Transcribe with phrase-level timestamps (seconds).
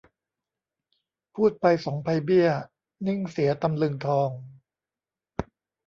[1.35, 2.47] พูดไปสองไพเบี้ย
[3.07, 4.29] นิ่งเสียตำลึงทอง